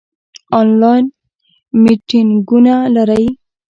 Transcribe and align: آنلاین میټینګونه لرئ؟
آنلاین 0.59 1.05
میټینګونه 1.83 2.75
لرئ؟ 2.95 3.25